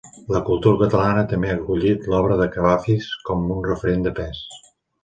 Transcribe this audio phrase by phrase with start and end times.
[0.35, 4.47] La cultura catalana també ha acollit l'obra de Kavafis com un referent de pes.